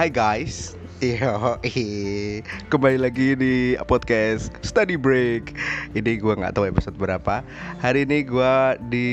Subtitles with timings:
[0.00, 0.80] Hai guys,
[2.72, 5.52] kembali lagi di podcast Study Break.
[5.92, 7.44] Ini gue nggak tahu episode berapa.
[7.84, 9.08] Hari ini gue di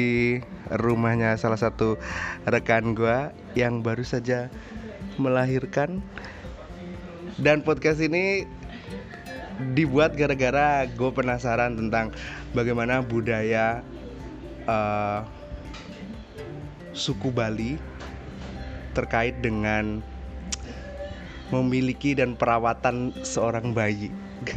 [0.71, 1.99] rumahnya salah satu
[2.47, 4.47] rekan gue yang baru saja
[5.19, 5.99] melahirkan.
[7.35, 8.47] Dan podcast ini
[9.75, 12.15] dibuat gara-gara gue penasaran tentang
[12.55, 13.83] bagaimana budaya
[14.71, 15.27] uh,
[16.95, 17.75] suku Bali
[18.95, 20.15] terkait dengan
[21.53, 24.11] memiliki dan perawatan seorang bayi.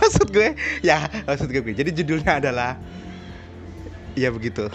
[0.00, 1.60] maksud gue, ya maksud gue.
[1.60, 2.80] Jadi judulnya adalah,
[4.16, 4.68] ya begitu.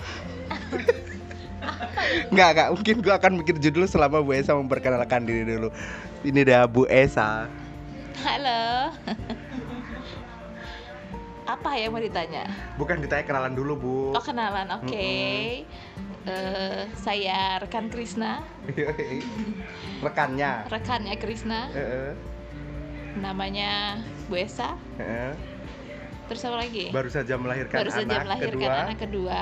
[2.32, 2.70] Nggak, nggak.
[2.78, 5.70] Mungkin gue akan bikin judul selama Bu Esa memperkenalkan diri dulu.
[6.22, 7.50] Ini dia Bu Esa.
[8.24, 8.94] Halo.
[11.46, 12.50] Apa yang mau ditanya?
[12.82, 13.96] Bukan ditanya kenalan dulu Bu.
[14.18, 14.90] Oh kenalan, oke.
[14.90, 15.62] Okay.
[15.62, 16.26] Mm -hmm.
[16.26, 18.42] uh, eh, saya rekan Krisna.
[20.06, 20.66] Rekannya.
[20.66, 21.70] Rekannya Krisna.
[21.70, 22.12] Uh -uh.
[23.22, 24.74] Namanya Bu Esa.
[24.98, 25.32] Uh -uh.
[26.26, 26.90] Terus apa lagi?
[26.90, 28.82] Baru saja melahirkan Baru saja anak melahirkan kedua.
[28.90, 29.42] anak kedua.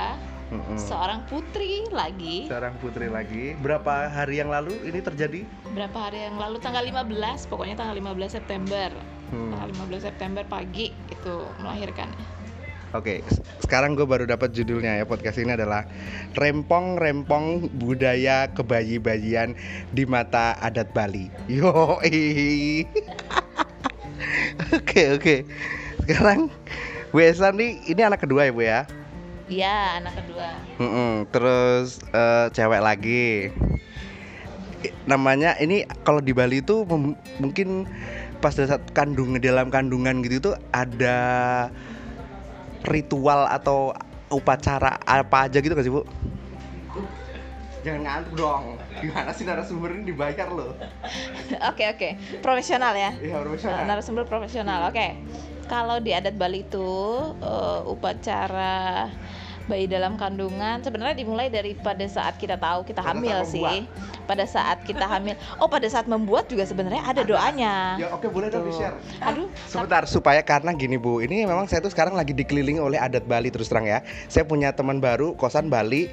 [0.51, 0.77] Mm -hmm.
[0.77, 2.49] Seorang putri lagi.
[2.49, 3.55] Seorang putri lagi.
[3.61, 5.47] Berapa hari yang lalu ini terjadi?
[5.71, 6.59] Berapa hari yang lalu?
[6.59, 8.91] Tanggal 15, pokoknya tanggal 15 September
[9.33, 9.49] hmm.
[9.57, 12.07] tanggal 15 September pagi itu melahirkan
[12.93, 15.81] Oke, okay, sekarang gue baru dapat judulnya ya podcast ini adalah
[16.37, 19.57] rempong-rempong budaya kebayi-bayian
[19.89, 21.25] di mata adat Bali.
[21.49, 21.73] Yo,
[24.77, 25.41] Oke oke.
[26.05, 26.53] Sekarang
[27.09, 28.85] Bu Esa nih ini anak kedua ya Bu ya?
[29.51, 30.49] Iya anak kedua.
[30.79, 33.51] Mm -mm, terus uh, cewek lagi.
[35.03, 36.87] Namanya ini kalau di Bali itu
[37.39, 37.87] mungkin
[38.39, 41.19] pas saat kandung dalam kandungan gitu tuh ada
[42.87, 43.95] ritual atau
[44.27, 46.03] upacara apa aja gitu gak sih bu?
[47.83, 48.79] Jangan ngantuk dong.
[49.03, 50.71] Gimana sih narasumber ini dibayar loh?
[51.71, 53.11] Oke oke, profesional ya.
[53.19, 53.83] Iya profesional.
[53.83, 54.87] Narasumber profesional.
[54.87, 54.95] Oke.
[54.95, 55.11] Okay.
[55.65, 56.89] Kalau di adat Bali itu
[57.39, 59.09] uh, upacara
[59.63, 63.87] bayi dalam kandungan sebenarnya dimulai dari pada saat kita tahu kita hamil sih
[64.23, 65.35] pada saat kita hamil.
[65.59, 67.29] Oh pada saat membuat juga sebenarnya ada, ada.
[67.29, 67.73] doanya.
[67.99, 71.79] Ya oke boleh dong di share aduh sebentar supaya karena gini bu ini memang saya
[71.83, 74.01] tuh sekarang lagi dikelilingi oleh adat Bali terus terang ya.
[74.27, 76.09] Saya punya teman baru kosan Bali.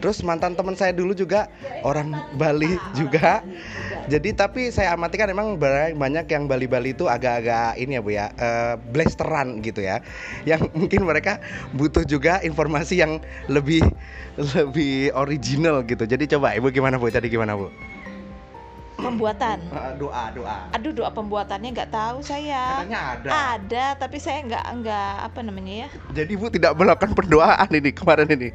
[0.00, 1.52] Terus mantan teman saya dulu juga
[1.84, 3.44] orang Bali juga.
[4.08, 5.60] Jadi tapi saya amati kan memang
[5.94, 10.00] banyak yang Bali-Bali itu agak-agak ini ya bu ya uh, blasteran gitu ya.
[10.48, 11.38] Yang mungkin mereka
[11.76, 13.84] butuh juga informasi yang lebih
[14.38, 16.06] lebih original gitu.
[16.06, 17.10] Jadi coba Ibu gimana Bu?
[17.10, 17.72] Tadi gimana Bu?
[19.00, 19.64] Pembuatan.
[19.96, 20.68] doa, doa.
[20.76, 22.84] Aduh, doa pembuatannya nggak tahu saya.
[22.84, 23.28] Katanya ada.
[23.56, 25.88] Ada, tapi saya nggak nggak apa namanya ya.
[26.12, 28.50] Jadi Bu tidak melakukan pendoaan ini kemarin ini.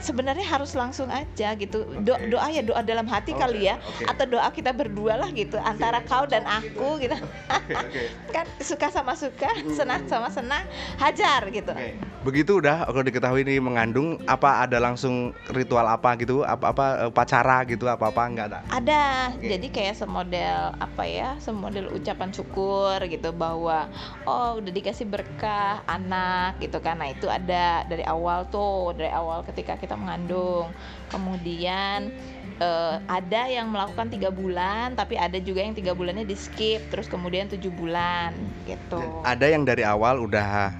[0.00, 4.08] Sebenarnya harus langsung aja gitu Do, doa ya doa dalam hati okay, kali ya okay.
[4.08, 7.16] atau doa kita berdua lah gitu antara kau dan aku gitu
[7.48, 8.06] okay, okay.
[8.34, 9.76] kan suka sama suka hmm.
[9.76, 10.64] senang sama senang
[10.96, 11.96] hajar gitu okay.
[12.24, 16.84] begitu udah kalau diketahui ini mengandung apa ada langsung ritual apa gitu apa apa
[17.14, 19.04] pacara gitu apa apa enggak ada ada
[19.36, 19.56] okay.
[19.56, 23.88] jadi kayak semodel apa ya semodel ucapan syukur gitu bahwa
[24.24, 29.42] oh udah dikasih berkah anak gitu kan nah itu ada dari awal tuh dari awal
[29.46, 30.70] ketika kita mengandung.
[31.10, 32.14] Kemudian
[32.62, 37.08] uh, ada yang melakukan tiga bulan tapi ada juga yang tiga bulannya di skip terus
[37.10, 38.36] kemudian tujuh bulan
[38.68, 39.00] gitu.
[39.26, 40.70] Ada yang dari awal udah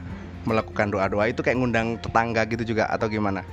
[0.44, 3.44] melakukan doa-doa itu kayak ngundang tetangga gitu juga atau gimana?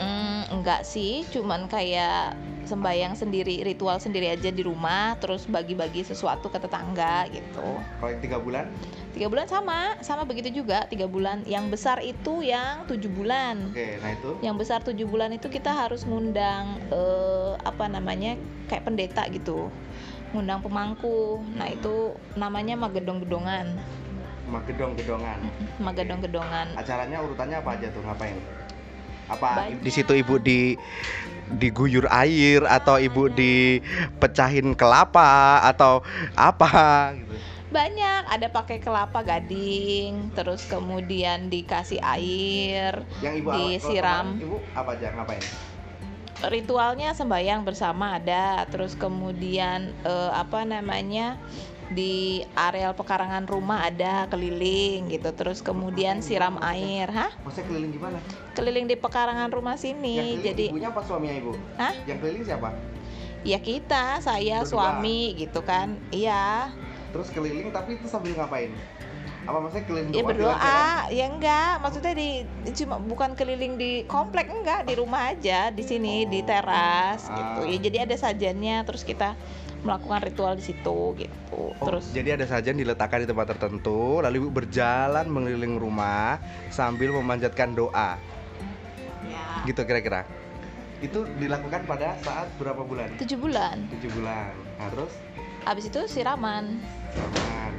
[0.00, 2.34] Mm, enggak sih cuman kayak
[2.66, 7.66] sembayang sendiri ritual sendiri aja di rumah terus bagi-bagi sesuatu ke tetangga gitu.
[7.98, 8.64] Kalau yang tiga bulan?
[9.10, 11.42] Tiga bulan sama sama begitu juga tiga bulan.
[11.50, 13.74] Yang besar itu yang tujuh bulan.
[13.74, 14.30] Oke nah itu?
[14.42, 18.38] Yang besar tujuh bulan itu kita harus ngundang uh, apa namanya
[18.70, 19.66] kayak pendeta gitu.
[20.30, 21.42] Ngundang pemangku.
[21.58, 23.66] Nah itu namanya magedong-gedongan.
[24.46, 25.38] Magedong-gedongan.
[25.82, 26.66] Magedong-gedongan.
[26.78, 28.02] Acaranya urutannya apa aja tuh?
[28.02, 28.59] Ngapain
[29.30, 29.70] apa?
[29.78, 30.74] Di situ ibu di
[31.50, 36.02] diguyur air atau ibu dipecahin kelapa atau
[36.38, 37.34] apa gitu.
[37.70, 38.22] Banyak.
[38.30, 44.38] Ada pakai kelapa gading terus kemudian dikasih air yang ibu disiram.
[44.38, 45.10] ibu apa aja?
[45.14, 45.69] Ngapain
[46.48, 51.36] ritualnya sembahyang bersama ada terus kemudian uh, apa namanya
[51.90, 55.34] di areal pekarangan rumah ada keliling gitu.
[55.34, 57.34] Terus kemudian siram air hah?
[57.42, 58.18] Maksudnya keliling gimana
[58.54, 61.52] keliling di pekarangan rumah sini yang jadi ibunya apa suaminya ibu?
[61.76, 61.92] Hah?
[62.06, 62.68] Yang keliling siapa?
[63.42, 64.70] Ya kita saya Berdua.
[64.70, 65.98] suami gitu kan.
[66.14, 66.70] Iya.
[67.10, 68.70] Terus keliling tapi itu sambil ngapain
[69.48, 72.28] Apa maksudnya keliling ya doa berdoa ya enggak maksudnya di
[72.76, 76.46] cuma bukan keliling di komplek enggak di rumah aja di sini di Oh.
[76.46, 77.36] teras Ah.
[77.36, 79.32] gitu ya jadi ada sajannya terus kita
[79.80, 84.44] melakukan ritual di situ gitu Oh, terus jadi ada sajian diletakkan di tempat tertentu, lalu
[84.44, 86.36] ibu berjalan mengeliling rumah
[86.68, 88.20] sambil memanjatkan doa,
[89.24, 90.28] ya gitu kira-kira.
[91.00, 93.08] Itu dilakukan pada saat berapa bulan?
[93.16, 94.52] tujuh bulan Tujuh bulan.
[94.76, 95.16] Nah, terus
[95.64, 96.76] habis itu siraman
[97.16, 97.72] siraman.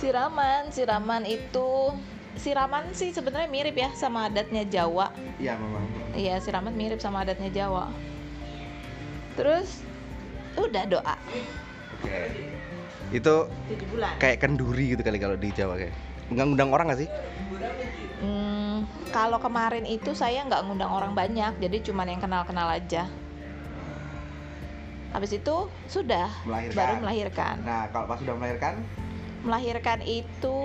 [0.00, 1.92] Siraman siraman itu
[2.34, 5.84] siraman sih sebenarnya mirip ya sama adatnya Jawa Iya memang.
[6.14, 7.92] iya siraman mirip sama adatnya Jawa
[9.36, 9.84] terus
[10.56, 11.14] udah doa
[12.00, 12.32] Oke.
[13.12, 13.44] Itu
[14.16, 15.92] kayak kenduri gitu kali kalau di Jawa kayak.
[16.32, 17.10] Nggak ngundang orang nggak sih?
[18.22, 23.04] Hmm, kalau kemarin itu saya nggak ngundang orang banyak, jadi cuman yang kenal-kenal aja.
[25.10, 25.56] Habis itu
[25.90, 26.76] sudah Melahirkan.
[26.78, 27.54] baru melahirkan.
[27.60, 28.80] Nah, kalau pas sudah melahirkan,
[29.40, 30.58] Melahirkan itu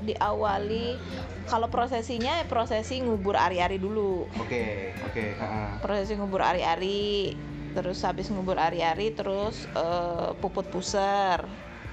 [0.00, 0.96] diawali
[1.44, 4.24] kalau prosesinya prosesi ngubur ari-ari dulu.
[4.40, 4.64] oke,
[5.04, 5.24] oke.
[5.36, 5.68] heeh.
[5.84, 7.36] Prosesi ngubur ari-ari,
[7.76, 11.44] terus habis ngubur ari-ari terus eh, puput puser.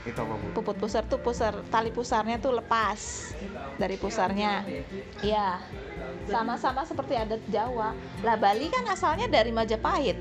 [0.01, 0.45] Itu apa bu?
[0.57, 3.33] Puput pusar tuh pusar tali pusarnya tuh lepas
[3.77, 4.65] dari pusarnya.
[5.21, 5.61] Iya.
[6.25, 7.93] Sama-sama seperti adat Jawa.
[8.25, 10.17] Lah Bali kan asalnya dari Majapahit.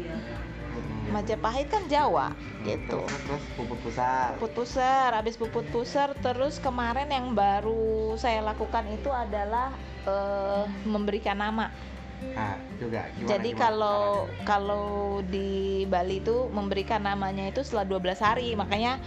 [1.11, 1.19] Mm-mm.
[1.19, 2.31] Majapahit kan Jawa
[2.63, 3.03] gitu.
[3.03, 4.39] Terus, puput pusar.
[4.39, 9.75] Puput pusar, habis puput pusar terus kemarin yang baru saya lakukan itu adalah
[10.07, 11.75] eh, memberikan nama.
[12.21, 13.09] Nah, juga.
[13.17, 14.01] Gimana, Jadi gimana kalau
[14.45, 14.87] kalau
[15.25, 18.49] di Bali itu memberikan namanya itu setelah 12 hari.
[18.53, 19.01] Makanya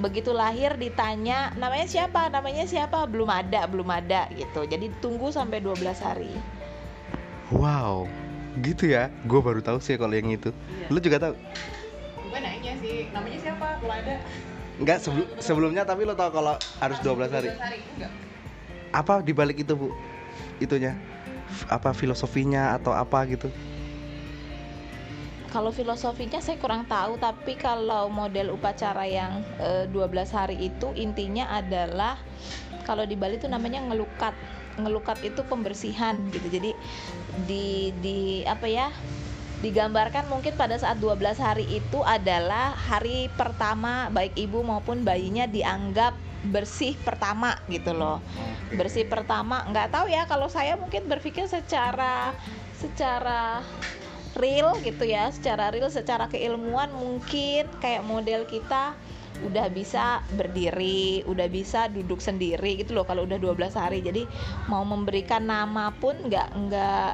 [0.00, 2.32] begitu lahir ditanya namanya siapa?
[2.32, 3.04] Namanya siapa?
[3.04, 4.64] Belum ada, belum ada gitu.
[4.64, 6.32] Jadi tunggu sampai 12 hari.
[7.52, 8.10] Wow,
[8.58, 9.12] gitu ya.
[9.22, 10.50] Gue baru tahu sih kalau yang itu.
[10.88, 11.34] Lu juga tahu?
[12.26, 13.66] Gue nanya sih, namanya siapa?
[13.78, 14.14] Kalau ada
[14.76, 17.48] Enggak, sebelum sebelumnya tapi lo tau kalau harus 12 hari.
[17.50, 18.12] hari enggak.
[18.92, 19.88] Apa di balik itu, Bu?
[20.58, 20.92] Itunya.
[21.46, 23.48] F- Apa filosofinya atau apa gitu?
[25.46, 31.48] Kalau filosofinya saya kurang tahu, tapi kalau model upacara yang eh, 12 hari itu intinya
[31.48, 32.20] adalah
[32.84, 34.36] kalau di Bali itu namanya ngelukat.
[34.76, 36.46] Ngelukat itu pembersihan gitu.
[36.48, 36.70] Jadi
[37.48, 38.88] di di apa ya?
[39.56, 46.12] Digambarkan mungkin pada saat 12 hari itu adalah hari pertama baik ibu maupun bayinya dianggap
[46.46, 48.22] bersih pertama gitu loh
[48.70, 52.36] bersih pertama nggak tahu ya kalau saya mungkin berpikir secara
[52.76, 53.64] secara
[54.36, 58.94] real gitu ya secara real secara keilmuan mungkin kayak model kita
[59.44, 64.24] udah bisa berdiri udah bisa duduk sendiri gitu loh kalau udah 12 hari jadi
[64.70, 67.10] mau memberikan nama pun nggak nggak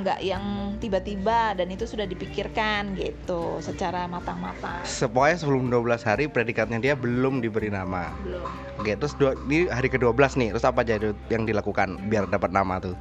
[0.00, 6.80] nggak yang tiba-tiba dan itu sudah dipikirkan gitu secara matang-matang Sepokoknya sebelum 12 hari predikatnya
[6.80, 8.10] dia belum diberi nama.
[8.24, 8.48] belum
[8.80, 10.48] Oke, terus dua, ini hari ke-12 nih.
[10.56, 10.96] Terus apa aja
[11.28, 12.96] yang dilakukan biar dapat nama tuh?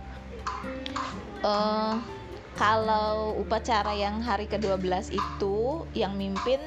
[1.39, 1.95] eh
[2.59, 6.59] kalau upacara yang hari ke-12 itu yang mimpin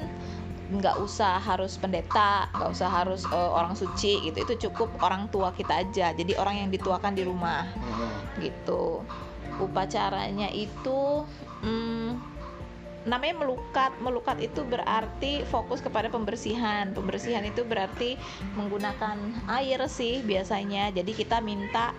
[0.71, 4.37] nggak usah harus pendeta, nggak usah harus eh, orang suci gitu.
[4.43, 6.15] Itu cukup orang tua kita aja.
[6.15, 7.67] Jadi orang yang dituakan di rumah
[8.39, 9.03] gitu.
[9.59, 11.27] Upacaranya itu
[11.61, 12.32] hmm,
[13.03, 13.91] namanya melukat.
[13.99, 16.91] Melukat itu berarti fokus kepada pembersihan.
[16.91, 18.15] Pembersihan itu berarti
[18.55, 19.17] menggunakan
[19.59, 20.91] air sih biasanya.
[20.91, 21.91] Jadi kita minta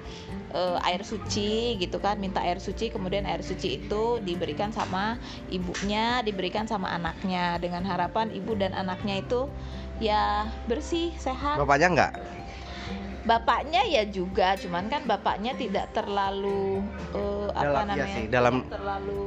[0.55, 5.19] eh, air suci gitu kan, minta air suci, kemudian air suci itu diberikan sama
[5.51, 9.51] ibunya, diberikan sama anaknya dengan harapan ibu dan anaknya itu
[9.99, 11.59] ya bersih, sehat.
[11.59, 12.13] Bapaknya enggak?
[13.25, 16.85] Bapaknya ya juga, cuman kan bapaknya tidak terlalu
[17.57, 18.15] apa Dalam- iya namanya?
[18.15, 19.23] sih, dalam- terlalu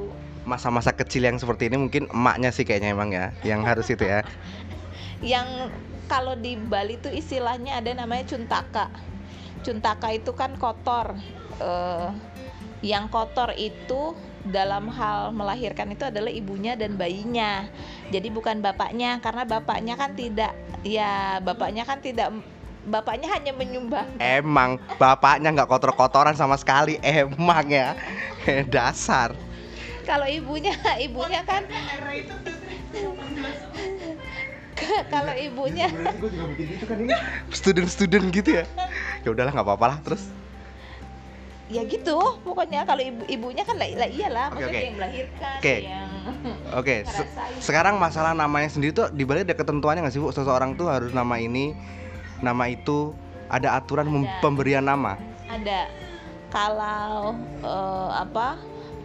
[0.48, 4.24] Masa-masa kecil yang seperti ini mungkin emaknya sih kayaknya emang ya yang harus itu ya.
[5.20, 5.68] yang
[6.08, 8.88] kalau di Bali itu istilahnya ada namanya cuntaka.
[9.62, 11.20] Cuntaka itu kan kotor.
[11.60, 12.10] Eh,
[12.86, 14.16] yang kotor itu
[14.48, 17.68] dalam hal melahirkan itu adalah ibunya dan bayinya.
[18.08, 20.56] Jadi bukan bapaknya karena bapaknya kan tidak
[20.88, 22.32] ya bapaknya kan tidak
[22.88, 27.98] bapaknya hanya menyumbang Emang bapaknya nggak kotor-kotoran sama sekali emang ya.
[28.74, 29.36] Dasar.
[30.08, 30.72] Kalau ibunya
[31.06, 31.68] ibunya kan
[35.12, 37.12] kalau ibunya Gue juga bikin gitu kan ini.
[37.60, 38.66] Student-student gitu ya.
[39.22, 40.24] Ya udahlah nggak apa-apa lah terus.
[41.68, 42.16] ya gitu
[42.48, 44.88] pokoknya kalau ibu ibunya kan lah, lah iyalah Oke, maksudnya oke.
[44.88, 45.76] yang melahirkan Oke.
[45.84, 46.10] yang
[46.72, 47.60] Oke, se- ngerasain.
[47.60, 50.32] sekarang masalah namanya sendiri tuh di Bali ada ketentuannya nggak sih bu?
[50.32, 51.76] Seseorang tuh harus nama ini,
[52.40, 53.12] nama itu,
[53.52, 54.40] ada aturan Ada.
[54.40, 55.20] pemberian nama.
[55.46, 55.92] ada
[56.48, 58.56] kalau eh, apa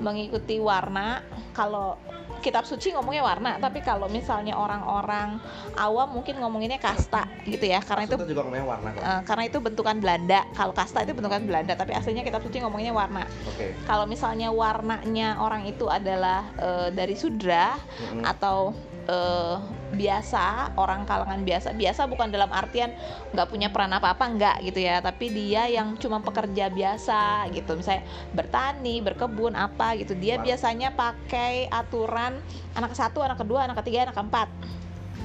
[0.03, 1.23] mengikuti warna
[1.55, 1.97] kalau
[2.43, 5.39] kitab suci ngomongnya warna tapi kalau misalnya orang-orang
[5.79, 9.03] awam mungkin ngomonginnya kasta gitu ya karena itu juga ngomongnya warna kok.
[9.07, 12.91] eh, karena itu bentukan Belanda kalau kasta itu bentukan Belanda tapi aslinya kitab suci ngomongnya
[12.91, 13.79] warna Oke.
[13.87, 17.79] kalau misalnya warnanya orang itu adalah eh, dari sudra
[18.11, 18.27] Mm-mm.
[18.27, 18.75] atau
[19.09, 19.57] eh,
[19.93, 21.75] biasa orang kalangan biasa.
[21.77, 22.95] Biasa bukan dalam artian
[23.33, 25.01] nggak punya peran apa apa nggak gitu ya.
[25.03, 27.79] Tapi dia yang cuma pekerja biasa gitu.
[27.79, 30.15] Misalnya bertani berkebun apa gitu.
[30.17, 32.39] Dia biasanya pakai aturan
[32.75, 34.49] anak satu anak kedua anak ketiga anak keempat.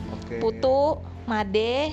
[0.07, 0.39] Oke.
[0.39, 1.91] putu made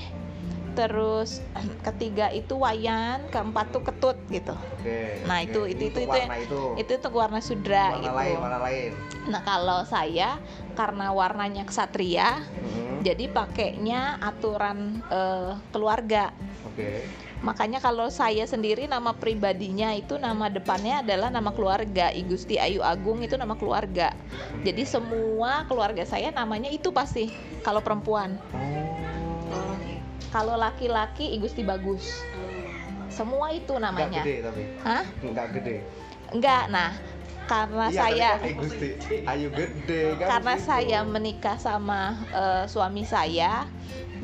[0.75, 1.38] terus
[1.81, 5.23] ketiga itu wayan keempat tuh ketut gitu Oke.
[5.25, 5.47] Nah, oke.
[5.47, 6.62] itu- itu- untuk itu- warna itu.
[6.76, 8.90] itu tuh warna sudra warna gitu lain, warna lain.
[9.25, 10.37] nah kalau saya
[10.75, 13.00] karena warnanya ksatria Mm-mm.
[13.00, 16.35] jadi pakainya aturan eh, keluarga
[16.66, 17.07] Oke.
[17.40, 22.81] makanya kalau saya sendiri nama pribadinya itu nama depannya adalah nama keluarga I Gusti Ayu
[22.81, 24.11] Agung itu nama keluarga
[24.61, 28.84] jadi semua keluarga saya namanya itu pasti kalau perempuan Oh.
[30.35, 32.26] Kalau laki-laki I Gusti Bagus
[33.07, 34.62] semua itu Enggak namanya gede tapi.
[34.83, 35.05] Hah?
[35.23, 35.76] Enggak gede.
[36.35, 36.91] enggak nah
[37.47, 38.88] karena Iya, saya Gusti.
[39.23, 40.26] Ayu gede kan.
[40.35, 40.67] karena gitu.
[40.67, 43.71] saya menikah sama eh, suami saya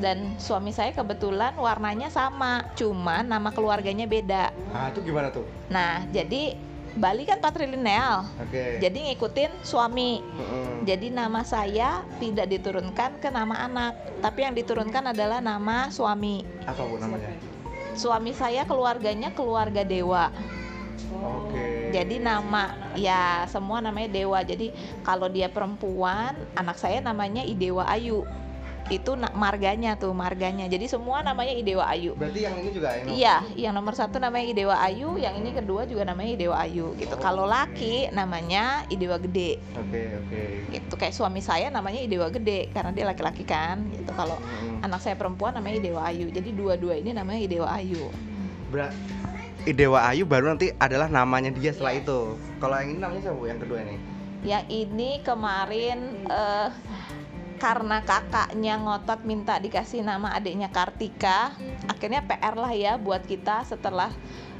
[0.01, 4.49] dan suami saya kebetulan warnanya sama, cuma nama keluarganya beda.
[4.73, 5.45] Ah, itu gimana tuh?
[5.69, 6.57] Nah, jadi
[6.91, 8.83] Bali kan patrilineal, Oke.
[8.83, 10.19] jadi ngikutin suami.
[10.19, 10.83] Mm-mm.
[10.83, 16.43] Jadi nama saya tidak diturunkan ke nama anak, tapi yang diturunkan adalah nama suami.
[16.67, 17.31] Apa bu namanya?
[17.95, 20.35] Suami saya keluarganya keluarga dewa.
[21.15, 21.95] Oke.
[21.95, 24.39] Jadi nama ya semua namanya dewa.
[24.43, 24.75] Jadi
[25.07, 28.27] kalau dia perempuan, anak saya namanya Idewa Ayu.
[28.87, 30.65] Itu marganya tuh, marganya.
[30.65, 32.11] Jadi semua namanya Idewa Ayu.
[32.13, 33.09] Berarti yang ini juga ini.
[33.17, 37.13] Iya, yang nomor satu namanya Idewa Ayu, yang ini kedua juga namanya Idewa Ayu gitu.
[37.13, 39.61] Oh, Kalau laki namanya Idewa Gede.
[39.73, 40.41] Oke oke.
[40.71, 43.85] Gitu kayak suami saya namanya Idewa Gede karena dia laki-laki kan.
[43.91, 44.11] Gitu.
[44.11, 44.81] Kalau Mm-mm.
[44.81, 46.27] anak saya perempuan namanya Idewa Ayu.
[46.27, 48.09] Jadi dua-dua ini namanya Idewa Ayu.
[48.67, 48.95] Ber-
[49.61, 52.01] Idewa Ayu baru nanti adalah namanya dia setelah Iya.
[52.01, 52.19] itu.
[52.57, 53.45] Kalau yang ini namanya siapa bu?
[53.45, 53.95] Yang kedua ini?
[54.41, 56.67] Yang ini kemarin eh,
[57.61, 61.53] karena kakaknya ngotot minta dikasih nama adiknya Kartika,
[61.85, 64.09] akhirnya PR lah ya buat kita setelah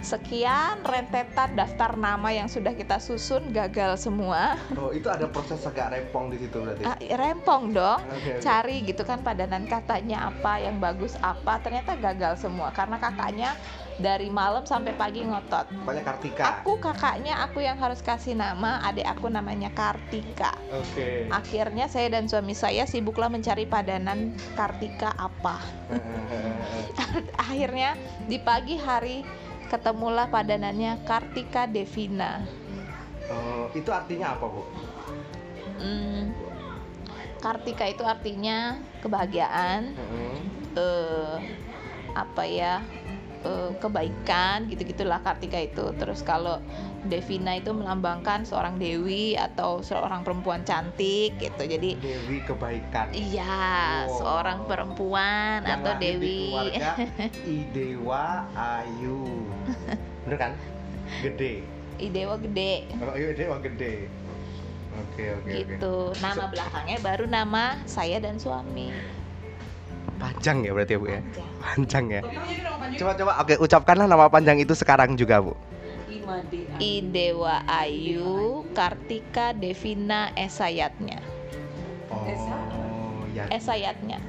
[0.05, 4.53] sekian rentetan daftar nama yang sudah kita susun gagal semua.
[4.77, 6.85] Oh itu ada proses agak rempong di situ berarti.
[6.85, 8.01] Ah, rempong dong.
[8.05, 8.41] Oke, oke.
[8.45, 13.57] Cari gitu kan padanan katanya apa yang bagus apa, ternyata gagal semua karena kakaknya
[14.01, 15.69] dari malam sampai pagi ngotot.
[15.85, 16.43] Pokoknya Kartika.
[16.59, 20.57] Aku kakaknya aku yang harus kasih nama, adik aku namanya Kartika.
[20.73, 21.29] Oke.
[21.29, 25.61] Akhirnya saya dan suami saya sibuklah mencari padanan Kartika apa.
[27.45, 27.93] Akhirnya
[28.25, 29.21] di pagi hari
[29.69, 32.43] ketemulah padanannya Kartika Devina.
[33.31, 34.61] oh, itu artinya apa bu?
[35.79, 36.35] Hmm,
[37.39, 40.35] Kartika itu artinya kebahagiaan, Mm-mm.
[40.75, 41.37] eh,
[42.11, 42.83] apa ya,
[43.41, 45.93] eh, kebaikan gitu-gitulah Kartika itu.
[45.95, 46.61] Terus kalau
[47.01, 51.63] Devina itu melambangkan seorang dewi atau seorang perempuan cantik gitu.
[51.63, 53.09] Jadi Dewi kebaikan.
[53.11, 54.17] Iya, Wow.
[54.17, 56.37] seorang perempuan Yang atau di dewi.
[56.47, 56.91] keluarga
[57.59, 59.25] Idewa Ayu.
[60.23, 60.53] Bener kan?
[61.19, 61.65] Gede.
[61.97, 64.09] Idewa gede Oh iya Idewa gede.
[64.91, 65.51] Oke oke oke.
[65.53, 65.95] gitu.
[66.17, 68.89] Nama belakangnya baru nama saya dan suami.
[70.21, 71.21] Panjang ya berarti ya bu ya?
[71.61, 72.21] Panjang ya.
[72.97, 75.53] Coba coba oke ucapkanlah nama panjang itu sekarang juga bu.
[76.81, 81.21] Idewa Ayu Kartika Devina Esayatnya.
[82.09, 82.25] Oh
[83.33, 83.45] ya.
[83.49, 84.19] Esayatnya.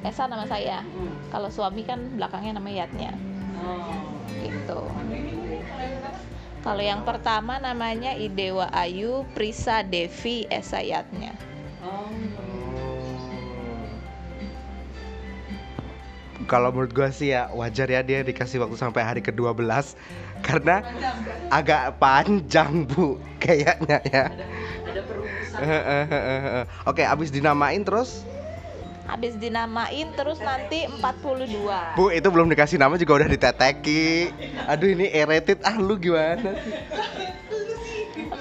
[0.00, 0.80] Esa nama saya.
[1.28, 3.12] Kalau suami kan belakangnya nama Yatnya.
[4.40, 4.80] Gitu.
[6.60, 11.36] Kalau yang pertama namanya Idewa Ayu Prisa Devi Esayatnya.
[16.50, 19.62] Kalau menurut gue sih ya wajar ya dia dikasih waktu sampai hari ke-12
[20.42, 20.82] karena
[21.46, 24.24] agak panjang bu kayaknya ya.
[26.90, 28.26] Oke, abis dinamain terus?
[29.06, 31.94] Habis dinamain terus nanti 42.
[31.94, 34.34] Bu itu belum dikasih nama juga udah diteteki.
[34.66, 36.74] Aduh ini eretit ah lu gimana sih?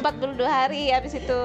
[0.01, 1.41] 42 hari habis itu.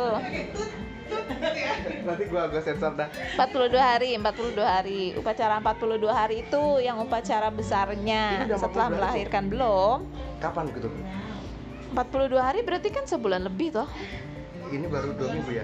[2.05, 5.01] Nanti gua gua sensor dah 42 hari, 42 hari.
[5.17, 9.99] Upacara 42 hari itu yang upacara besarnya setelah 42 hari, melahirkan belum.
[10.41, 10.89] Kapan gitu?
[11.95, 13.89] 42 hari berarti kan sebulan lebih toh.
[14.65, 15.63] Ini baru dua minggu ya?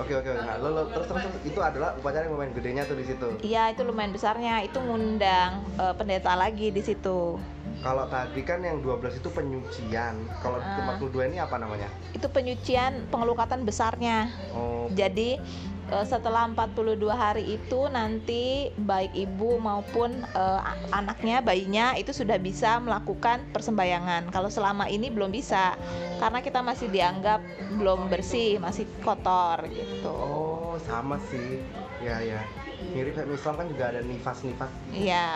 [0.00, 0.52] Oke oke oke.
[0.64, 3.28] Lo, lo, terus, terus terus itu adalah upacara yang lumayan gedenya tuh di situ.
[3.44, 4.64] Iya, itu lumayan besarnya.
[4.64, 7.38] Itu ngundang eh, pendeta lagi di situ.
[7.76, 10.16] Kalau tadi kan yang 12 itu penyucian.
[10.40, 10.96] Kalau Ah.
[10.96, 11.86] 42 ini apa namanya?
[12.10, 14.32] Itu penyucian pengelukatan besarnya.
[14.50, 15.38] Oh, Jadi
[15.86, 22.82] eh, setelah 42 hari itu nanti baik ibu maupun a- anaknya, bayinya itu sudah bisa
[22.82, 24.30] melakukan persembahyangan.
[24.30, 25.78] Kalau selama ini belum bisa
[26.18, 27.38] karena kita masih dianggap
[27.78, 30.10] belum bersih, masih kotor gitu.
[30.10, 31.62] oh sama sih.
[32.02, 32.65] Ya ya.
[32.76, 34.70] Mirip kayak Islam kan juga ada nifas-nifas.
[34.92, 35.26] Iya.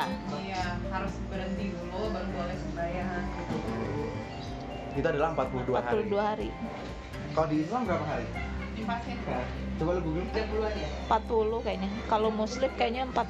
[0.44, 3.25] Iya, harus berhenti dulu baru boleh sembahyang.
[4.90, 6.04] Itu adalah 42, 42 hari.
[6.20, 6.49] hari.
[7.32, 8.26] Kalau di Islam berapa hari?
[8.76, 9.44] Divasin Nah,
[9.80, 10.25] coba lu google.
[10.30, 10.88] 30-an ya?
[11.09, 11.90] 40 kayaknya.
[12.09, 13.28] Kalau muslim kayaknya 4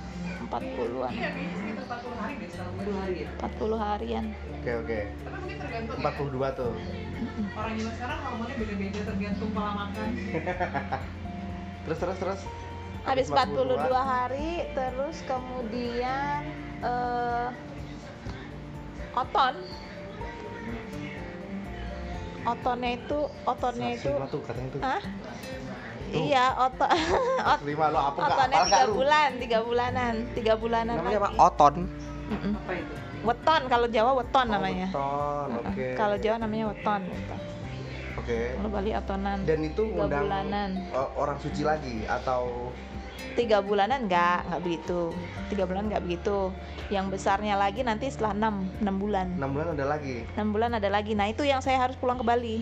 [0.50, 1.12] 40-an.
[1.14, 2.82] Iya, kayaknya sekitar 40 hari deh setahu gue.
[2.82, 3.28] 40 hari ya?
[3.38, 4.24] 40 harian.
[4.58, 4.98] Oke oke.
[5.06, 6.10] Tapi mungkin tergantung ya.
[6.10, 6.72] 42 tuh.
[7.54, 10.08] Orang zaman sekarang hormonnya beda-beda tergantung pola makan.
[11.86, 12.42] Terus terus terus.
[13.00, 13.56] Habis 42
[13.96, 16.40] hari terus kemudian
[16.80, 17.48] eh
[19.12, 19.54] oton.
[22.40, 24.80] Otonnya itu otonnya itu 105 tuh katanya tuh.
[24.80, 25.02] Hah?
[26.10, 26.90] Iya, otot
[27.46, 28.34] ot, 105 lo apa enggak?
[28.34, 31.28] otonnya tiga bulan, tiga bulanan, tiga bulanan Namanya apa?
[31.28, 31.38] lagi.
[31.38, 31.74] Oton.
[32.30, 32.52] Mm-mm.
[32.56, 32.94] Apa itu?
[33.20, 34.88] Weton kalau Jawa weton Oh, namanya.
[34.88, 35.48] Oton.
[35.52, 35.68] Mm-mm.
[35.68, 35.86] Oke.
[35.94, 37.00] Kalau Jawa namanya weton.
[37.06, 37.34] gitu.
[38.16, 38.38] Oke.
[38.52, 39.38] Kalau Bali otonan.
[39.44, 40.70] Dan itu tiga undang bulanan.
[40.90, 42.72] o- orang suci lagi atau
[43.38, 45.00] Tiga bulanan enggak, enggak begitu.
[45.48, 46.50] Tiga bulan enggak begitu.
[46.90, 49.26] Yang besarnya lagi nanti setelah enam, enam bulan.
[49.38, 50.16] 6 bulan ada lagi?
[50.34, 51.12] enam bulan ada lagi.
[51.14, 52.58] Nah itu yang saya harus pulang ke Bali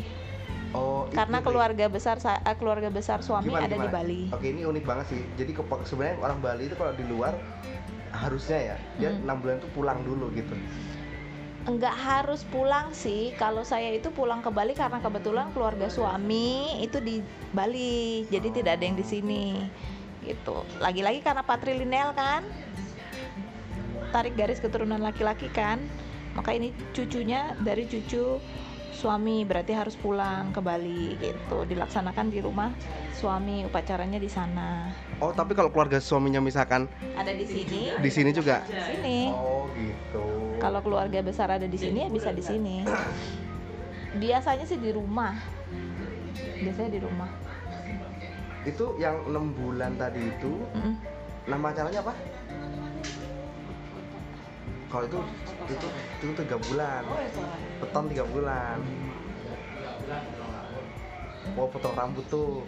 [0.76, 3.96] Oh, karena itu, keluarga besar saya, eh, keluarga besar suami Gimana, ada di gimana?
[3.96, 4.22] Bali.
[4.36, 5.22] Oke, ini unik banget sih.
[5.40, 5.56] Jadi
[5.88, 7.32] sebenarnya orang Bali itu kalau di luar
[8.12, 9.24] harusnya ya dia Hmm.
[9.24, 10.52] enam bulan itu pulang dulu gitu.
[11.64, 13.32] Enggak harus pulang sih.
[13.40, 18.80] Kalau saya itu pulang ke Bali karena kebetulan keluarga suami itu di Bali, jadi tidak
[18.80, 19.44] ada yang di sini.
[20.28, 20.56] Gitu.
[20.84, 22.44] Lagi-lagi karena patrilineal kan,
[24.12, 25.80] tarik garis keturunan laki-laki kan,
[26.36, 28.36] maka ini cucunya dari cucu
[28.92, 31.64] suami berarti harus pulang ke Bali gitu.
[31.64, 32.74] Dilaksanakan di rumah
[33.14, 34.90] suami, upacaranya di sana.
[35.22, 38.62] Oh, tapi kalau keluarga suaminya misalkan Ada di sini, di sini juga.
[38.68, 39.30] sini.
[39.32, 40.22] Oh, gitu.
[40.58, 42.82] Kalau keluarga besar ada di sini ya bisa di sini.
[44.22, 45.34] Biasanya sih di rumah.
[46.58, 47.30] Biasanya di rumah.
[48.68, 50.94] Itu yang enam bulan tadi itu Mm-mm.
[51.48, 52.14] nama acaranya apa?
[54.88, 55.18] Kalau itu
[55.68, 55.86] itu
[56.20, 57.02] itu tiga bulan.
[57.04, 57.56] Oh, ya suara.
[57.80, 58.78] Beton tiga bulan.
[61.56, 62.64] Oh, potong rambut tuh.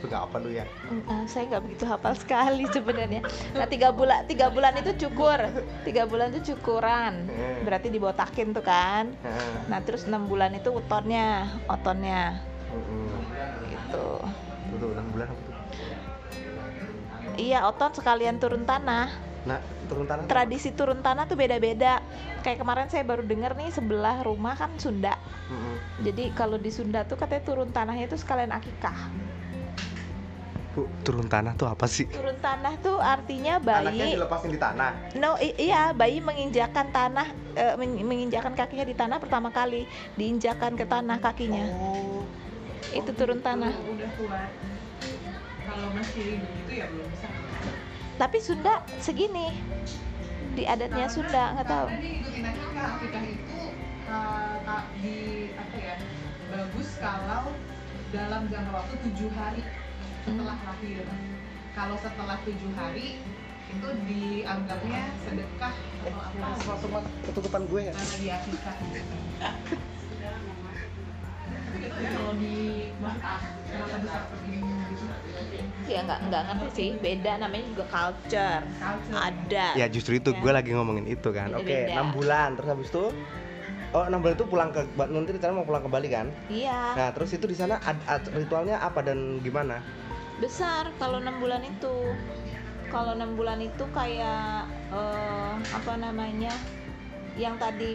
[0.00, 0.64] Nggak apa lu ya?
[0.88, 3.20] Eh, saya nggak begitu hafal sekali sebenarnya.
[3.52, 5.36] Nah tiga bulan tiga bulan itu cukur,
[5.84, 7.60] tiga bulan itu cukuran, Hmm.
[7.68, 9.12] berarti dibotakin tuh kan.
[9.20, 9.52] Heeh.
[9.68, 12.40] Nah terus enam bulan itu otonnya, otonnya
[12.72, 13.12] Heeh.
[13.68, 14.24] gitu.
[14.80, 15.54] Tuh, enam bulan apa tuh?
[17.36, 19.12] Iya oton sekalian turun tanah.
[19.44, 20.28] Nah, turun tanah.
[20.28, 22.00] Tradisi turun tanah tuh beda-beda.
[22.40, 25.16] Kayak kemarin saya baru dengar nih sebelah rumah kan Sunda.
[25.48, 25.76] Heeh.
[26.10, 28.96] Jadi kalau di Sunda tuh katanya turun tanahnya itu sekalian akikah.
[30.70, 32.06] Bu, turun tanah tuh apa sih?
[32.06, 34.92] Turun tanah tuh artinya Anaknya bayi dilepasin di tanah.
[35.18, 37.26] No, i- iya, bayi menginjakan tanah
[37.74, 39.82] men- menginjakan kakinya di tanah pertama kali,
[40.14, 41.64] diinjakan ke tanah kakinya.
[41.74, 42.19] Oh.
[42.90, 43.72] Itu turun tanah.
[43.72, 44.50] Kalau udah kuat.
[45.68, 47.28] Kalau masih begitu ya belum bisa.
[48.18, 49.54] Tapi Sunda segini.
[50.58, 51.86] Di adatnya Sunda, nggak tahu.
[51.88, 53.60] Karena akikah, itu
[54.10, 55.16] uh, di
[55.54, 55.94] apa ya
[56.50, 57.54] bagus kalau
[58.10, 59.62] dalam jangka waktu tujuh hari
[60.26, 60.66] setelah Hmm.
[60.74, 61.06] lahir.
[61.70, 63.22] Kalau setelah tujuh hari
[63.70, 66.98] itu dianggapnya sedekah atau apa
[67.30, 67.92] ketutupan gue ya.
[67.94, 68.36] karena dia
[71.88, 72.56] kalau di
[72.98, 75.04] Mekah kenapa bisa seperti ini gitu?
[75.90, 76.88] Ya nggak nggak ngerti sih.
[76.98, 78.62] Beda namanya juga culture.
[78.76, 79.16] Culture.
[79.16, 79.66] Ada.
[79.74, 80.38] Ya justru itu Ya.
[80.38, 81.50] gue lagi ngomongin itu kan.
[81.54, 83.04] Oke, enam bulan terus habis itu
[83.90, 86.30] Oh, enam bulan itu pulang ke nanti rencana mau pulang ke Bali kan?
[86.46, 86.94] Iya.
[86.94, 89.82] Nah, terus itu di sana ad- ad- ritualnya apa dan gimana?
[90.38, 92.14] Besar kalau enam bulan itu.
[92.86, 94.62] Kalau enam bulan itu kayak
[94.94, 96.54] eh, apa namanya?
[97.34, 97.90] Yang tadi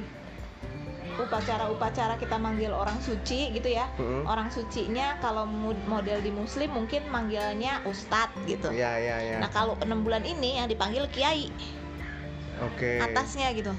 [1.18, 3.88] upacara-upacara kita manggil orang suci gitu ya.
[3.96, 4.24] Heeh.
[4.26, 5.48] orang sucinya kalau
[5.86, 9.38] model di muslim mungkin manggilnya ustadz gitu Iya, iya, iya.
[9.38, 11.48] nah kalau enam bulan ini yang dipanggil kiai
[12.62, 13.00] Oke.
[13.02, 13.72] atasnya gitu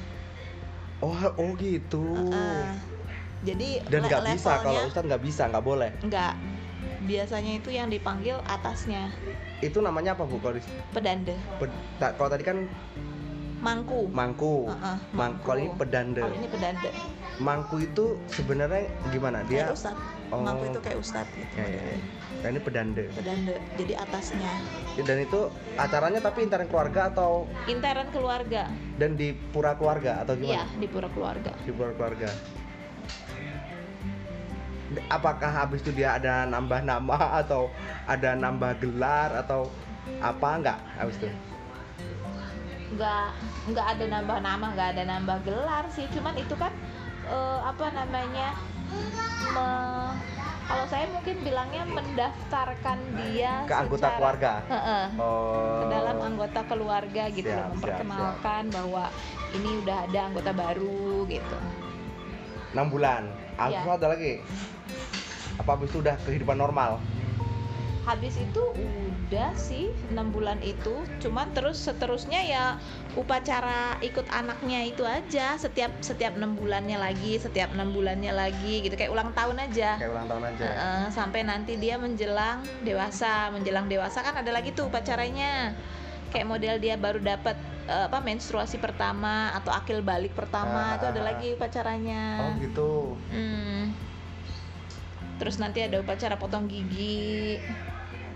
[0.96, 2.00] Oh, oh gitu.
[2.32, 2.72] Heeh.
[3.44, 5.90] jadi Dan le- nggak bisa kalau Ustadz nggak bisa, nggak boleh.
[6.00, 6.32] nggak
[7.02, 9.12] biasanya itu yang dipanggil atasnya
[9.58, 10.36] Itu namanya apa bu?
[10.38, 12.64] Kalau di pedanda ped- kalau tadi kan
[13.58, 14.08] mangku.
[14.08, 14.68] mangku.
[14.68, 15.42] Heeh, Mangku.
[15.44, 16.20] Kalau ini pedanda.
[16.22, 16.90] Kalau ini pedanda.
[17.36, 19.44] Mangku itu sebenarnya gimana?
[19.44, 19.96] Dia Kayak ustad.
[20.32, 20.40] Oh.
[20.40, 21.52] Mangku itu kayak ustad gitu.
[21.54, 21.98] Ya, ya, ya.
[22.40, 23.02] Dan ini pedanda.
[23.12, 23.54] Pedanda.
[23.76, 24.52] Jadi atasnya
[24.96, 25.40] Dan itu
[25.76, 28.62] acaranya tapi intern keluarga atau intern keluarga.
[28.96, 30.80] dan di pura keluarga atau Iya, gimana?
[30.80, 31.52] di pura keluarga.
[31.60, 32.28] Di pura keluarga.
[35.08, 37.68] Apakah habis itu dia ada nambah nama atau
[38.06, 39.68] ada nambah gelar atau
[40.18, 41.28] apa enggak habis itu?
[42.86, 43.28] nggak
[43.66, 46.70] nggak ada nambah nama nggak ada nambah gelar sih cuman itu kan
[47.26, 48.48] eh, apa namanya
[49.48, 50.14] me-
[50.66, 54.52] kalau saya mungkin bilangnya mendaftarkan dia Ke anggota secara- keluarga.
[54.66, 55.78] Heeh, Oh.
[55.78, 59.04] ke dalam anggota keluarga gitu Siap, loh siap, memperkenalkan bahwa
[59.52, 61.56] ini udah ada anggota baru gitu
[62.72, 63.30] 6 bulan.
[63.54, 63.80] Habis Iya.
[63.80, 64.32] itu ada lagi.
[65.56, 66.98] Apa habis itu udah kehidupan normal?
[68.04, 68.62] habis itu
[69.26, 71.02] udah sih enam bulan itu.
[71.18, 72.64] Cuman terus seterusnya ya
[73.18, 75.58] upacara ikut anaknya itu aja.
[75.58, 78.94] Setiap setiap enam bulannya lagi setiap enam bulannya lagi gitu.
[78.94, 79.98] Kayak ulang tahun aja.
[79.98, 80.62] Kayak ulang tahun aja.
[80.62, 83.50] Heeh, sampai nanti dia menjelang dewasa.
[83.50, 85.74] Menjelang dewasa kan ada lagi tuh upacaranya.
[86.30, 87.58] Kayak model dia baru dapat
[87.90, 90.94] eh, apa menstruasi pertama atau akil balik pertama.
[90.94, 91.26] Ah, itu ada ah, ah.
[91.34, 92.22] lagi upacaranya.
[92.46, 92.90] Oh gitu.
[93.34, 93.90] Hmm.
[95.36, 97.60] terus nanti ada upacara potong gigi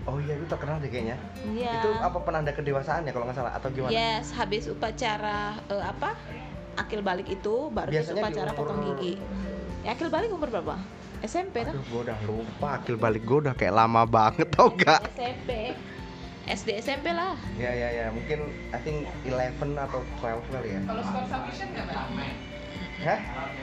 [0.01, 1.17] Oh iya itu terkenal deh kayaknya.
[1.45, 1.77] Iya.
[1.77, 3.93] Itu apa penanda kedewasaan ya kalau nggak salah atau gimana?
[3.93, 6.17] Yes, habis upacara eh, apa?
[6.73, 9.13] Akil balik itu baru Biasanya di upacara umur- potong gigi.
[9.81, 10.75] Ya, akil balik umur berapa?
[11.21, 11.77] SMP kan?
[11.85, 15.05] Gue udah lupa akil balik gue udah kayak lama banget tau gak?
[15.13, 15.77] SMP.
[16.49, 17.37] SD SMP lah.
[17.53, 20.81] Ya ya ya mungkin I think 11 atau 12 kali ya.
[20.81, 22.09] Kalau skor submission nggak Bang?
[23.05, 23.19] Hah?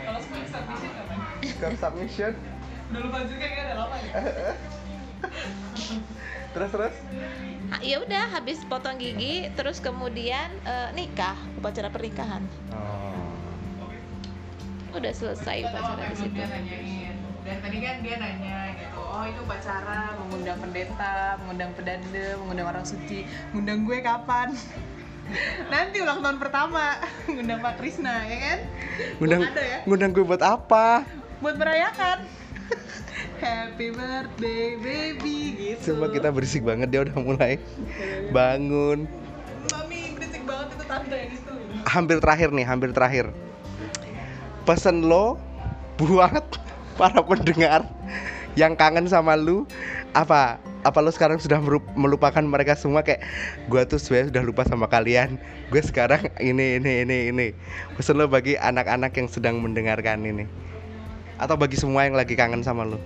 [0.07, 1.20] Kalau skor submission nggak Bang?
[1.42, 2.33] Score submission?
[2.88, 4.12] Udah lupa juga kayak udah lama ya.
[6.57, 6.94] Terus terus?
[7.85, 12.40] Ya udah habis potong gigi terus kemudian eh, nikah, upacara pernikahan.
[12.72, 13.12] Oh.
[14.96, 16.33] Udah selesai upacara di situ.
[16.33, 17.16] Dia nanyain.
[17.44, 22.85] Dan tadi kan dia nanya gitu, oh itu upacara mengundang pendeta, mengundang pedanda, mengundang orang
[22.85, 24.52] suci, ngundang gue kapan?
[25.72, 27.00] Nanti ulang tahun pertama,
[27.33, 28.59] ngundang Pak Krisna ya kan?
[29.20, 29.78] Ngundang Ada ya?
[29.85, 31.04] ngundang gue buat apa?
[31.40, 32.18] Buat merayakan.
[33.38, 35.94] Happy birthday baby gitu.
[35.94, 37.62] Coba kita berisik banget dia udah mulai
[38.35, 39.07] bangun.
[39.70, 41.53] Mami berisik banget itu tante yang itu.
[41.87, 43.31] Hampir terakhir nih, hampir terakhir.
[44.66, 45.38] Pesen lo
[45.98, 46.44] buat
[46.98, 47.87] para pendengar
[48.59, 49.62] yang kangen sama lu
[50.18, 51.62] apa apa lo sekarang sudah
[51.94, 53.22] melupakan mereka semua kayak
[53.70, 55.38] gua tuh sebenarnya sudah lupa sama kalian
[55.70, 57.46] gue sekarang ini ini ini ini
[57.94, 60.46] pesan lo bagi anak-anak yang sedang mendengarkan ini
[61.38, 62.98] atau bagi semua yang lagi kangen sama lo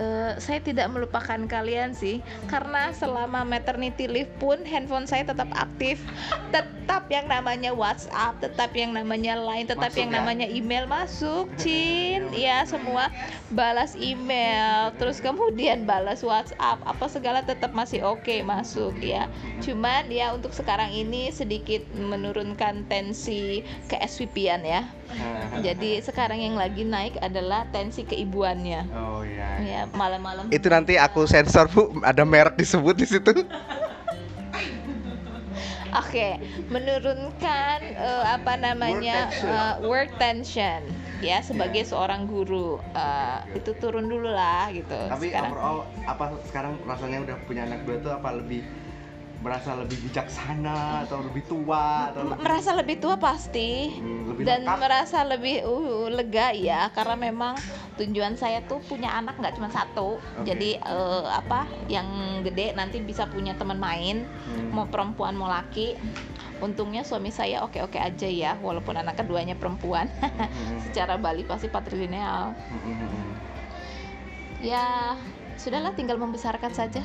[0.00, 6.00] Eh, saya tidak melupakan kalian sih karena selama maternity leave pun handphone saya tetap aktif.
[6.48, 10.16] Tetap yang namanya WhatsApp tetap yang namanya Line tetap Masuk yang ya?
[10.16, 12.32] namanya email masuk Cin.
[12.32, 13.12] Ya semua
[13.52, 19.28] balas email terus kemudian balas WhatsApp apa segala tetap masih oke masuk ya.
[19.60, 23.60] Cuman ya untuk sekarang ini sedikit menurunkan tensi
[23.92, 24.88] ke SVP-an ya
[25.66, 28.88] jadi sekarang yang lagi naik adalah tensi keibuannya.
[28.92, 29.48] Oh iya.
[29.60, 30.48] Ya malam-malam.
[30.48, 32.00] Itu nanti aku sensor bu.
[32.02, 33.32] Ada merek disebut di situ.
[35.92, 36.40] Oke,
[36.72, 39.52] menurunkan eh, apa namanya Work tension.
[39.52, 40.80] eh, work tension.
[41.20, 42.80] Ya sebagai seorang guru.
[42.96, 44.96] Eh, itu turun dulu lah gitu.
[45.12, 45.52] tapi sekarang.
[45.52, 48.64] overall apa sekarang rasanya udah punya anak dua tuh apa lebih
[49.42, 53.90] merasa lebih bijaksana atau lebih tua atau lebih, merasa lebih tua pasti.
[53.98, 54.78] Hmm, lebih dan lengkap?
[54.78, 57.58] merasa lebih uh, lega ya karena memang
[57.98, 60.16] tujuan saya tuh punya anak nggak cuma satu.
[60.16, 60.48] Oke.
[60.48, 64.70] jadi eh, apa yang gede nanti bisa punya teman main Hmm.
[64.72, 65.98] mau perempuan mau laki.
[66.62, 70.06] Untungnya suami saya oke oke aja ya walaupun anak keduanya perempuan.
[70.22, 72.54] Hmm, secara Bali pasti patrilineal.
[72.54, 73.34] Hmm,
[74.62, 75.18] ya
[75.58, 77.02] sudahlah tinggal membesarkan saja.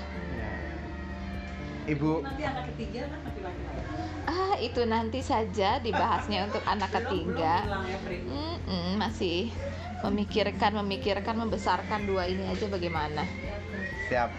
[1.87, 2.21] Ibu.
[2.21, 3.61] Nanti anak ketiga kan laki-laki.
[4.27, 7.63] ah itu nanti saja dibahasnya untuk anak ketiga.
[8.27, 9.49] Mm-mm, masih
[10.03, 13.23] memikirkan memikirkan membesarkan dua ini aja bagaimana.
[14.11, 14.29] Siap.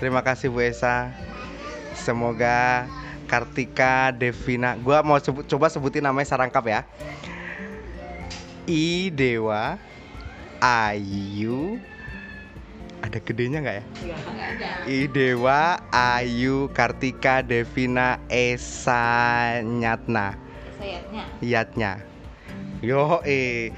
[0.00, 1.12] Terima kasih Bu Esa.
[1.96, 2.88] Semoga
[3.28, 6.80] Kartika Devina gua mau sebut coba sebutin namanya sarangkap ya.
[8.66, 9.78] I Dewa.
[10.56, 11.76] Ayu
[13.06, 13.84] ada gedenya nggak ya
[14.90, 20.34] I Dewa Ayu Kartika Devina Esa Nyatna
[21.40, 22.02] Yatnya
[22.82, 23.70] Yo eh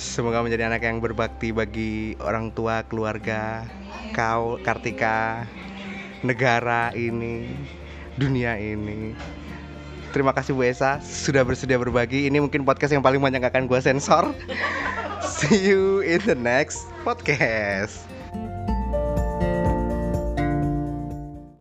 [0.00, 3.68] Semoga menjadi anak yang berbakti bagi orang tua, keluarga,
[4.16, 5.44] kau, Kartika,
[6.24, 7.52] negara ini,
[8.16, 9.12] dunia ini.
[10.16, 12.32] Terima kasih Bu Esa sudah bersedia berbagi.
[12.32, 14.32] Ini mungkin podcast yang paling banyak akan gue sensor.
[15.36, 18.09] See you in the next podcast.